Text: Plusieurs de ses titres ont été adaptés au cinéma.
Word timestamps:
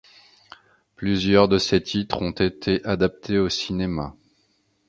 Plusieurs 0.95 1.47
de 1.47 1.59
ses 1.59 1.83
titres 1.83 2.23
ont 2.23 2.31
été 2.31 2.83
adaptés 2.85 3.37
au 3.37 3.49
cinéma. 3.49 4.15